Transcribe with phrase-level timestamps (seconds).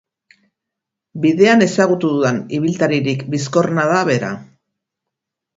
[1.25, 4.33] Bidean ezagutu dudan ibiltaririk bizkorrena da bera.